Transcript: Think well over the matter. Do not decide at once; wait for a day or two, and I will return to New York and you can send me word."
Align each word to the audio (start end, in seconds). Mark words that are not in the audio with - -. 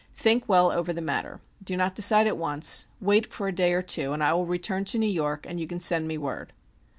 Think 0.15 0.49
well 0.49 0.71
over 0.71 0.91
the 0.93 0.99
matter. 1.01 1.41
Do 1.63 1.77
not 1.77 1.93
decide 1.93 2.25
at 2.25 2.35
once; 2.35 2.87
wait 2.99 3.31
for 3.31 3.47
a 3.47 3.51
day 3.53 3.71
or 3.73 3.83
two, 3.83 4.13
and 4.13 4.23
I 4.23 4.33
will 4.33 4.47
return 4.47 4.83
to 4.85 4.97
New 4.97 5.05
York 5.05 5.45
and 5.47 5.59
you 5.59 5.67
can 5.67 5.79
send 5.79 6.07
me 6.07 6.17
word." 6.17 6.53